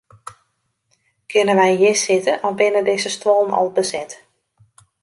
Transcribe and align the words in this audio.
Kinne 1.29 1.53
wy 1.59 1.69
hjir 1.79 1.97
sitte 2.03 2.33
of 2.45 2.53
binne 2.59 2.81
dizze 2.87 3.09
stuollen 3.15 3.55
al 3.59 3.69
beset? 3.75 4.11